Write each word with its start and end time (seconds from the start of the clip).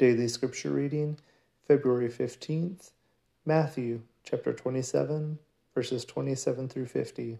Daily 0.00 0.28
Scripture 0.28 0.70
Reading, 0.70 1.18
February 1.68 2.08
15th, 2.08 2.92
Matthew 3.44 4.00
chapter 4.24 4.54
27, 4.54 5.38
verses 5.74 6.06
27 6.06 6.70
through 6.70 6.86
50. 6.86 7.38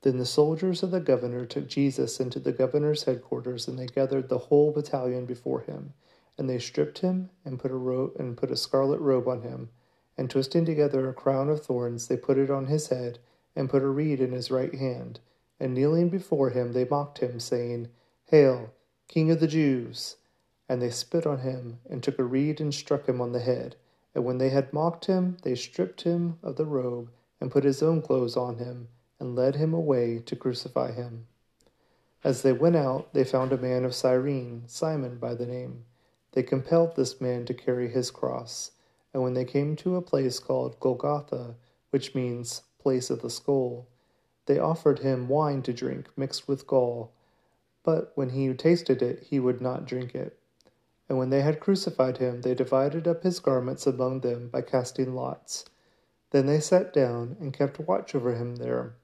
Then 0.00 0.18
the 0.18 0.26
soldiers 0.26 0.82
of 0.82 0.90
the 0.90 0.98
governor 0.98 1.46
took 1.46 1.68
Jesus 1.68 2.18
into 2.18 2.40
the 2.40 2.50
governor's 2.50 3.04
headquarters, 3.04 3.68
and 3.68 3.78
they 3.78 3.86
gathered 3.86 4.28
the 4.28 4.38
whole 4.38 4.72
battalion 4.72 5.24
before 5.24 5.60
him. 5.60 5.92
And 6.36 6.50
they 6.50 6.58
stripped 6.58 6.98
him 6.98 7.30
and 7.44 7.60
put 7.60 7.70
a 7.70 7.76
robe 7.76 8.16
and 8.18 8.36
put 8.36 8.50
a 8.50 8.56
scarlet 8.56 8.98
robe 8.98 9.28
on 9.28 9.42
him, 9.42 9.68
and 10.18 10.28
twisting 10.28 10.64
together 10.64 11.08
a 11.08 11.14
crown 11.14 11.48
of 11.48 11.64
thorns, 11.64 12.08
they 12.08 12.16
put 12.16 12.38
it 12.38 12.50
on 12.50 12.66
his 12.66 12.88
head, 12.88 13.20
and 13.54 13.70
put 13.70 13.84
a 13.84 13.88
reed 13.88 14.20
in 14.20 14.32
his 14.32 14.50
right 14.50 14.74
hand. 14.74 15.20
And 15.60 15.74
kneeling 15.74 16.08
before 16.08 16.50
him, 16.50 16.72
they 16.72 16.86
mocked 16.86 17.18
him, 17.18 17.38
saying, 17.38 17.86
Hail, 18.24 18.72
King 19.06 19.30
of 19.30 19.38
the 19.38 19.46
Jews! 19.46 20.16
And 20.72 20.80
they 20.80 20.88
spit 20.88 21.26
on 21.26 21.40
him, 21.40 21.80
and 21.90 22.02
took 22.02 22.18
a 22.18 22.24
reed 22.24 22.58
and 22.58 22.72
struck 22.72 23.06
him 23.06 23.20
on 23.20 23.32
the 23.32 23.40
head. 23.40 23.76
And 24.14 24.24
when 24.24 24.38
they 24.38 24.48
had 24.48 24.72
mocked 24.72 25.04
him, 25.04 25.36
they 25.42 25.54
stripped 25.54 26.00
him 26.00 26.38
of 26.42 26.56
the 26.56 26.64
robe, 26.64 27.10
and 27.42 27.50
put 27.50 27.64
his 27.64 27.82
own 27.82 28.00
clothes 28.00 28.38
on 28.38 28.56
him, 28.56 28.88
and 29.20 29.36
led 29.36 29.56
him 29.56 29.74
away 29.74 30.20
to 30.20 30.34
crucify 30.34 30.92
him. 30.92 31.26
As 32.24 32.40
they 32.40 32.54
went 32.54 32.76
out, 32.76 33.12
they 33.12 33.22
found 33.22 33.52
a 33.52 33.58
man 33.58 33.84
of 33.84 33.94
Cyrene, 33.94 34.62
Simon 34.66 35.18
by 35.18 35.34
the 35.34 35.44
name. 35.44 35.84
They 36.32 36.42
compelled 36.42 36.96
this 36.96 37.20
man 37.20 37.44
to 37.44 37.52
carry 37.52 37.90
his 37.90 38.10
cross. 38.10 38.70
And 39.12 39.22
when 39.22 39.34
they 39.34 39.44
came 39.44 39.76
to 39.76 39.96
a 39.96 40.00
place 40.00 40.38
called 40.38 40.80
Golgotha, 40.80 41.54
which 41.90 42.14
means 42.14 42.62
place 42.78 43.10
of 43.10 43.20
the 43.20 43.28
skull, 43.28 43.88
they 44.46 44.58
offered 44.58 45.00
him 45.00 45.28
wine 45.28 45.60
to 45.64 45.74
drink 45.74 46.08
mixed 46.16 46.48
with 46.48 46.66
gall. 46.66 47.12
But 47.82 48.12
when 48.14 48.30
he 48.30 48.50
tasted 48.54 49.02
it, 49.02 49.24
he 49.28 49.38
would 49.38 49.60
not 49.60 49.84
drink 49.84 50.14
it. 50.14 50.38
And 51.12 51.18
when 51.18 51.28
they 51.28 51.42
had 51.42 51.60
crucified 51.60 52.16
him, 52.16 52.40
they 52.40 52.54
divided 52.54 53.06
up 53.06 53.22
his 53.22 53.38
garments 53.38 53.86
among 53.86 54.20
them 54.20 54.48
by 54.48 54.62
casting 54.62 55.14
lots. 55.14 55.66
Then 56.30 56.46
they 56.46 56.58
sat 56.58 56.90
down 56.90 57.36
and 57.38 57.52
kept 57.52 57.78
watch 57.78 58.14
over 58.14 58.34
him 58.34 58.56
there. 58.56 58.94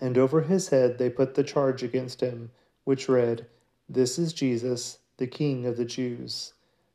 And 0.00 0.18
over 0.18 0.40
his 0.40 0.70
head 0.70 0.98
they 0.98 1.08
put 1.08 1.36
the 1.36 1.44
charge 1.44 1.84
against 1.84 2.20
him, 2.20 2.50
which 2.82 3.08
read, 3.08 3.46
This 3.88 4.18
is 4.18 4.32
Jesus, 4.32 4.98
the 5.18 5.28
King 5.28 5.66
of 5.66 5.76
the 5.76 5.84
Jews. 5.84 6.54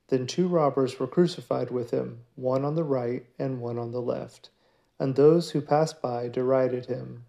Then 0.09 0.27
two 0.27 0.49
robbers 0.49 0.99
were 0.99 1.07
crucified 1.07 1.71
with 1.71 1.91
him, 1.91 2.19
one 2.35 2.65
on 2.65 2.75
the 2.75 2.83
right 2.83 3.25
and 3.39 3.61
one 3.61 3.79
on 3.79 3.91
the 3.91 4.01
left. 4.01 4.49
And 4.99 5.15
those 5.15 5.51
who 5.51 5.61
passed 5.61 6.01
by 6.01 6.27
derided 6.27 6.87
him, 6.87 7.23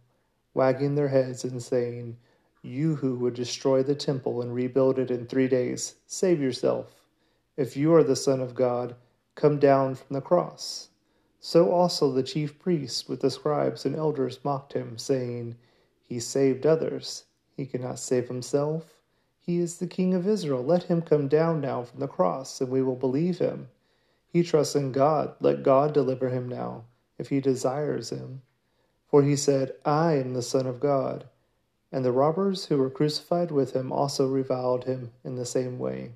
wagging 0.54 0.96
their 0.96 1.06
heads 1.06 1.44
and 1.44 1.62
saying, 1.62 2.16
you 2.62 2.96
who 2.96 3.14
would 3.16 3.34
destroy 3.34 3.82
the 3.82 3.94
temple 3.94 4.42
and 4.42 4.54
rebuild 4.54 4.98
it 4.98 5.10
in 5.10 5.26
three 5.26 5.48
days, 5.48 5.94
save 6.06 6.40
yourself. 6.40 7.06
If 7.56 7.76
you 7.76 7.94
are 7.94 8.04
the 8.04 8.16
Son 8.16 8.40
of 8.40 8.54
God, 8.54 8.94
come 9.34 9.58
down 9.58 9.94
from 9.94 10.14
the 10.14 10.20
cross. 10.20 10.90
So 11.40 11.70
also 11.70 12.12
the 12.12 12.22
chief 12.22 12.58
priests 12.58 13.08
with 13.08 13.20
the 13.20 13.30
scribes 13.30 13.86
and 13.86 13.96
elders 13.96 14.44
mocked 14.44 14.74
him, 14.74 14.98
saying, 14.98 15.56
He 16.02 16.20
saved 16.20 16.66
others. 16.66 17.24
He 17.56 17.64
cannot 17.64 17.98
save 17.98 18.28
himself. 18.28 19.00
He 19.38 19.58
is 19.58 19.78
the 19.78 19.86
King 19.86 20.12
of 20.12 20.28
Israel. 20.28 20.62
Let 20.62 20.82
him 20.84 21.00
come 21.00 21.28
down 21.28 21.62
now 21.62 21.82
from 21.82 22.00
the 22.00 22.08
cross, 22.08 22.60
and 22.60 22.70
we 22.70 22.82
will 22.82 22.94
believe 22.94 23.38
him. 23.38 23.68
He 24.28 24.42
trusts 24.42 24.76
in 24.76 24.92
God. 24.92 25.34
Let 25.40 25.62
God 25.62 25.94
deliver 25.94 26.28
him 26.28 26.46
now, 26.46 26.84
if 27.18 27.30
he 27.30 27.40
desires 27.40 28.10
him. 28.10 28.42
For 29.06 29.22
he 29.22 29.34
said, 29.34 29.74
I 29.84 30.18
am 30.18 30.34
the 30.34 30.42
Son 30.42 30.66
of 30.66 30.78
God. 30.78 31.24
And 31.92 32.04
the 32.04 32.12
robbers 32.12 32.66
who 32.66 32.78
were 32.78 32.90
crucified 32.90 33.50
with 33.50 33.74
him 33.74 33.90
also 33.90 34.28
reviled 34.28 34.84
him 34.84 35.10
in 35.24 35.36
the 35.36 35.46
same 35.46 35.78
way. 35.78 36.12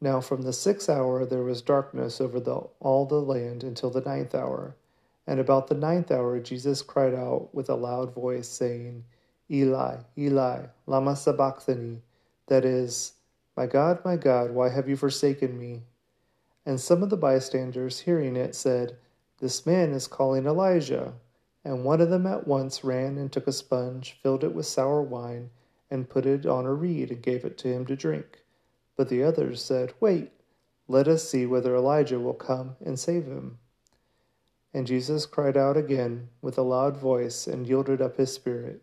Now 0.00 0.20
from 0.20 0.42
the 0.42 0.52
sixth 0.52 0.88
hour 0.88 1.24
there 1.24 1.42
was 1.42 1.62
darkness 1.62 2.20
over 2.20 2.38
the, 2.38 2.68
all 2.80 3.06
the 3.06 3.20
land 3.20 3.64
until 3.64 3.90
the 3.90 4.02
ninth 4.02 4.34
hour. 4.34 4.76
And 5.26 5.40
about 5.40 5.66
the 5.66 5.74
ninth 5.74 6.10
hour 6.10 6.38
Jesus 6.38 6.82
cried 6.82 7.14
out 7.14 7.48
with 7.52 7.68
a 7.68 7.74
loud 7.74 8.14
voice, 8.14 8.48
saying, 8.48 9.04
Eli, 9.50 9.96
Eli, 10.16 10.66
lama 10.86 11.16
sabachthani, 11.16 12.02
that 12.46 12.64
is, 12.64 13.14
My 13.56 13.66
God, 13.66 14.04
my 14.04 14.16
God, 14.16 14.52
why 14.52 14.68
have 14.68 14.88
you 14.88 14.96
forsaken 14.96 15.58
me? 15.58 15.82
And 16.64 16.80
some 16.80 17.02
of 17.02 17.10
the 17.10 17.16
bystanders, 17.16 18.00
hearing 18.00 18.36
it, 18.36 18.54
said, 18.54 18.96
This 19.38 19.64
man 19.66 19.92
is 19.92 20.06
calling 20.06 20.46
Elijah. 20.46 21.14
And 21.66 21.82
one 21.82 22.00
of 22.00 22.10
them 22.10 22.28
at 22.28 22.46
once 22.46 22.84
ran 22.84 23.18
and 23.18 23.32
took 23.32 23.48
a 23.48 23.52
sponge, 23.52 24.20
filled 24.22 24.44
it 24.44 24.54
with 24.54 24.66
sour 24.66 25.02
wine, 25.02 25.50
and 25.90 26.08
put 26.08 26.24
it 26.24 26.46
on 26.46 26.64
a 26.64 26.72
reed, 26.72 27.10
and 27.10 27.20
gave 27.20 27.44
it 27.44 27.58
to 27.58 27.68
him 27.68 27.84
to 27.86 27.96
drink. 27.96 28.44
But 28.94 29.08
the 29.08 29.24
others 29.24 29.64
said, 29.64 29.92
Wait, 29.98 30.30
let 30.86 31.08
us 31.08 31.28
see 31.28 31.44
whether 31.44 31.74
Elijah 31.74 32.20
will 32.20 32.34
come 32.34 32.76
and 32.80 32.96
save 32.96 33.24
him. 33.24 33.58
And 34.72 34.86
Jesus 34.86 35.26
cried 35.26 35.56
out 35.56 35.76
again 35.76 36.28
with 36.40 36.56
a 36.56 36.62
loud 36.62 36.96
voice 36.96 37.48
and 37.48 37.66
yielded 37.66 38.00
up 38.00 38.16
his 38.16 38.32
spirit. 38.32 38.82